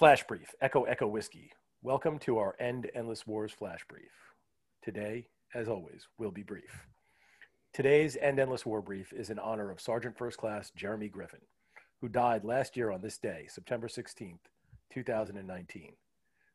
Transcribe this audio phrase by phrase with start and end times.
[0.00, 1.52] Flash Brief, Echo Echo Whiskey.
[1.82, 4.08] Welcome to our End Endless Wars Flash Brief.
[4.82, 6.86] Today, as always, will be brief.
[7.74, 11.42] Today's End Endless War Brief is in honor of Sergeant First Class Jeremy Griffin,
[12.00, 14.38] who died last year on this day, September 16th,
[14.90, 15.92] 2019.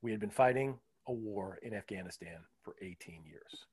[0.00, 3.66] We had been fighting a war in Afghanistan for 18 years.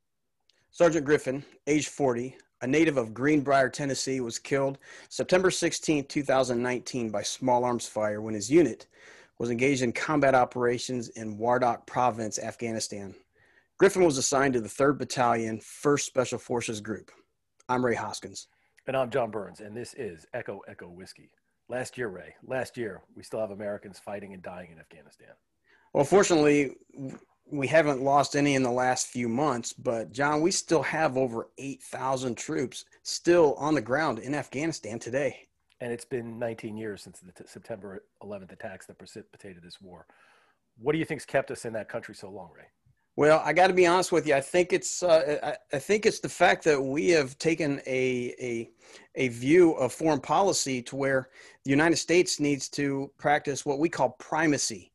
[0.71, 4.77] Sergeant Griffin, age 40, a native of Greenbrier, Tennessee, was killed
[5.07, 8.87] September 16, 2019 by small arms fire when his unit
[9.43, 13.13] was engaged in combat operations in Wardak Province, Afghanistan.
[13.77, 17.11] Griffin was assigned to the 3rd Battalion, 1st Special Forces Group.
[17.67, 18.47] I'm Ray Hoskins.
[18.87, 21.29] And I'm John Burns, and this is Echo Echo Whiskey.
[21.67, 25.33] Last year, Ray, last year, we still have Americans fighting and dying in Afghanistan.
[25.93, 26.77] Well, fortunately,
[27.51, 31.49] we haven't lost any in the last few months, but John, we still have over
[31.57, 35.49] 8,000 troops still on the ground in Afghanistan today.
[35.83, 40.05] And it's been 19 years since the t- September 11th attacks that precipitated this war.
[40.77, 42.63] What do you think's kept us in that country so long, Ray?
[43.17, 44.33] Well, I got to be honest with you.
[44.33, 48.33] I think it's uh, I, I, think it's the fact that we have taken a,
[48.41, 48.69] a
[49.15, 51.29] a view of foreign policy to where
[51.65, 54.93] the United States needs to practice what we call primacy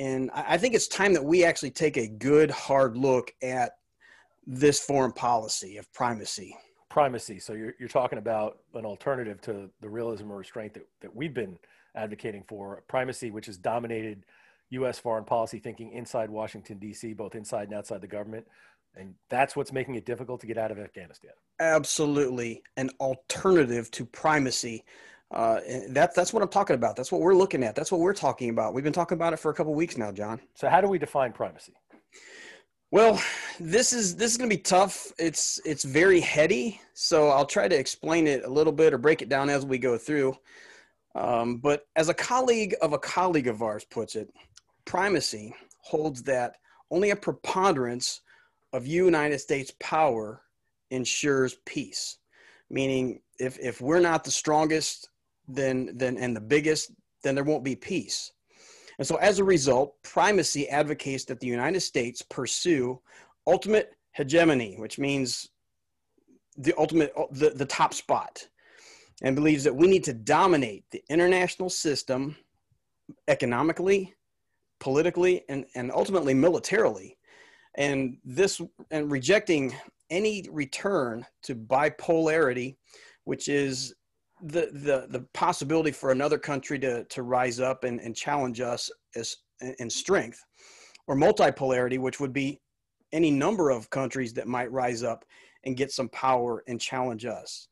[0.00, 3.72] and I think it's time that we actually take a good, hard look at
[4.46, 6.56] this foreign policy of primacy.
[6.90, 7.38] Primacy.
[7.38, 11.32] So you're, you're talking about an alternative to the realism or restraint that, that we've
[11.32, 11.58] been
[11.94, 14.24] advocating for primacy, which has dominated
[14.70, 14.98] U.S.
[14.98, 18.46] foreign policy thinking inside Washington, D.C., both inside and outside the government.
[18.96, 21.30] And that's what's making it difficult to get out of Afghanistan.
[21.60, 22.62] Absolutely.
[22.76, 24.84] An alternative to primacy
[25.32, 26.96] uh, that's that's what I'm talking about.
[26.96, 27.76] That's what we're looking at.
[27.76, 28.74] That's what we're talking about.
[28.74, 30.40] We've been talking about it for a couple weeks now, John.
[30.54, 31.74] So how do we define primacy?
[32.92, 33.22] Well,
[33.60, 35.12] this is this is going to be tough.
[35.16, 39.22] It's it's very heady, so I'll try to explain it a little bit or break
[39.22, 40.34] it down as we go through.
[41.14, 44.28] Um, but as a colleague of a colleague of ours puts it,
[44.86, 46.56] primacy holds that
[46.90, 48.22] only a preponderance
[48.72, 50.42] of United States power
[50.90, 52.18] ensures peace.
[52.70, 55.08] Meaning, if if we're not the strongest
[55.46, 56.90] then then and the biggest,
[57.22, 58.32] then there won't be peace.
[59.00, 63.00] And so as a result, primacy advocates that the United States pursue
[63.46, 65.48] ultimate hegemony, which means
[66.58, 68.46] the ultimate the, the top spot,
[69.22, 72.36] and believes that we need to dominate the international system
[73.26, 74.12] economically,
[74.80, 77.16] politically, and, and ultimately militarily.
[77.76, 79.74] And this and rejecting
[80.10, 82.76] any return to bipolarity,
[83.24, 83.94] which is
[84.42, 88.90] the the the possibility for another country to to rise up and, and challenge us
[89.14, 89.36] as
[89.78, 90.42] in strength
[91.06, 92.60] or multipolarity which would be
[93.12, 95.24] any number of countries that might rise up
[95.64, 97.68] and get some power and challenge us.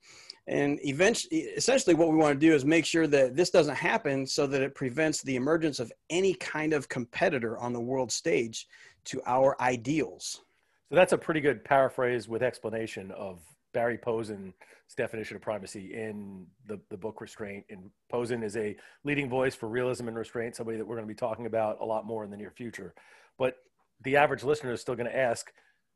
[0.47, 4.27] And eventually essentially what we want to do is make sure that this doesn't happen
[4.27, 8.67] so that it prevents the emergence of any kind of competitor on the world stage
[9.07, 10.41] to our ideals.
[10.89, 13.43] So that's a pretty good paraphrase with explanation of
[13.79, 14.55] Barry Posen's
[14.97, 17.65] definition of primacy in the, the book Restraint.
[17.71, 18.75] And Posen is a
[19.05, 21.85] leading voice for realism and restraint, somebody that we're going to be talking about a
[21.85, 22.93] lot more in the near future.
[23.39, 23.55] But
[24.03, 25.53] the average listener is still going to ask,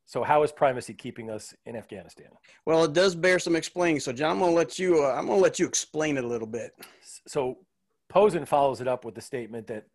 [0.07, 2.29] so how is primacy keeping us in Afghanistan?
[2.67, 3.99] Well, it does bear some explaining.
[3.99, 6.23] So John, I'm going to let you, uh, I'm going to let you explain it
[6.23, 6.71] a little bit.
[7.27, 7.59] So
[8.09, 9.87] Posen follows it up with the statement that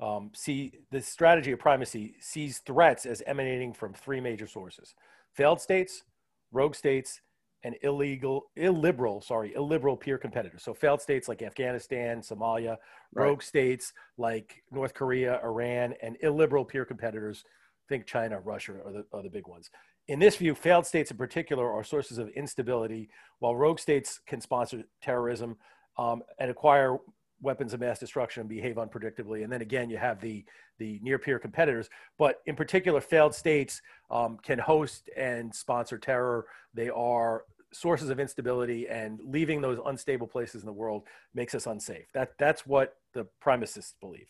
[0.00, 4.96] um, see the strategy of primacy sees threats as emanating from three major sources:
[5.34, 6.02] failed states,
[6.50, 7.20] rogue states,
[7.64, 10.62] and illegal, illiberal, sorry, illiberal peer competitors.
[10.62, 12.76] So failed states like Afghanistan, Somalia,
[13.12, 13.24] right.
[13.24, 17.44] rogue states like North Korea, Iran, and illiberal peer competitors.
[17.88, 19.70] Think China, Russia are the, are the big ones.
[20.06, 23.10] In this view, failed states in particular are sources of instability,
[23.40, 25.56] while rogue states can sponsor terrorism
[25.98, 26.96] um, and acquire
[27.40, 29.44] weapons of mass destruction and behave unpredictably.
[29.44, 30.44] And then again, you have the
[30.78, 31.88] the near peer competitors.
[32.18, 36.46] But in particular, failed states um, can host and sponsor terror.
[36.74, 41.04] They are sources of instability, and leaving those unstable places in the world
[41.34, 42.06] makes us unsafe.
[42.14, 44.28] That that's what the primacists believe.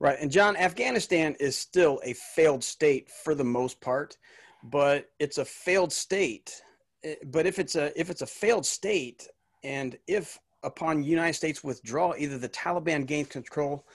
[0.00, 4.16] Right, and John, Afghanistan is still a failed state for the most part,
[4.64, 6.60] but it's a failed state.
[7.04, 9.28] Eh, but if it's a if it's a failed state,
[9.62, 13.86] and if upon United States withdrawal, either the Taliban gains control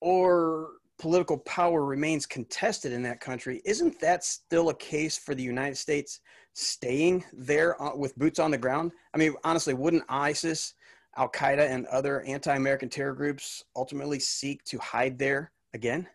[0.00, 5.42] or political power remains contested in that country, isn't that still a case for the
[5.42, 6.20] United States
[6.54, 8.92] staying there uh, with boots on the ground?
[9.14, 10.74] I mean, honestly, wouldn't ISIS,
[11.16, 16.06] Al Qaeda, and other anti American terror groups ultimately seek to hide there again?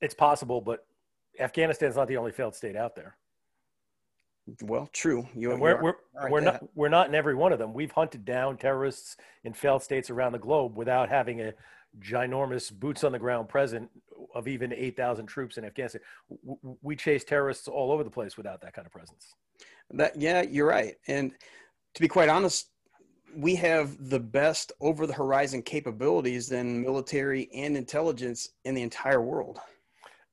[0.00, 0.86] It's possible, but
[1.40, 3.16] Afghanistan is not the only failed state out there.
[4.62, 5.26] Well, true.
[5.34, 6.52] You, And we're, you we're, right we're there.
[6.52, 7.72] not we're not in every one of them.
[7.74, 11.52] We've hunted down terrorists in failed states around the globe without having a
[12.00, 13.88] ginormous boots on the ground presence
[14.34, 16.02] of even 8,000 troops in Afghanistan.
[16.28, 19.34] W- w- We chase terrorists all over the place without that kind of presence.
[19.90, 20.94] That yeah, you're right.
[21.08, 21.32] And
[21.94, 22.70] to be quite honest,
[23.34, 29.20] we have the best over the horizon capabilities than military and intelligence in the entire
[29.20, 29.58] world.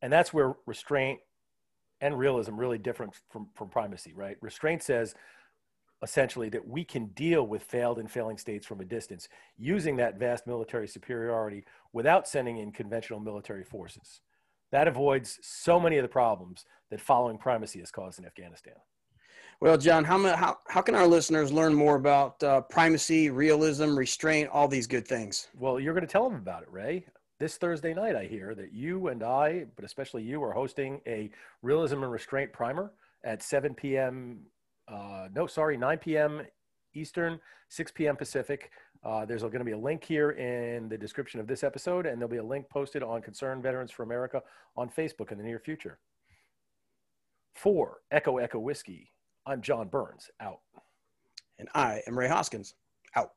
[0.02, 1.20] And that's where restraint
[2.02, 4.36] and realism really different from, from primacy, right?
[4.42, 5.16] Restraint says
[6.04, 10.20] essentially that we can deal with failed and failing states from a distance using that
[10.20, 11.64] vast military superiority
[11.94, 14.20] without sending in conventional military forces.
[14.72, 18.74] That avoids so many of the problems that following primacy has caused in Afghanistan.
[19.62, 24.50] Well, John, how how how can our listeners learn more about uh, primacy, realism, restraint,
[24.50, 25.48] all these good things?
[25.58, 27.06] Well, you're going to tell them about it, Ray.
[27.40, 31.32] This Thursday night, I hear that you and I, but especially you, are hosting a
[31.62, 32.92] realism and restraint primer
[33.24, 34.40] at 7 p.m.
[34.88, 36.42] Uh, no, sorry, 9 p.m.
[36.94, 37.40] Eastern,
[37.70, 38.16] 6 p.m.
[38.16, 38.72] Pacific.
[39.04, 42.18] Uh, there's going to be a link here in the description of this episode, and
[42.18, 44.42] there'll be a link posted on Concerned Veterans for America
[44.78, 46.00] on Facebook in the near future.
[47.56, 49.12] For Echo Echo Whiskey,
[49.46, 50.60] I'm John Burns, out.
[51.60, 52.76] And I am Ray Hoskins.
[53.16, 53.32] Out.